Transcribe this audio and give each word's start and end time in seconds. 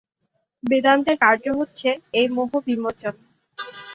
বেদান্তের 0.63 1.17
কার্য 1.23 1.45
হচ্ছে 1.59 1.89
এই 2.13 2.27
মোহ-বিমোচন। 2.35 3.15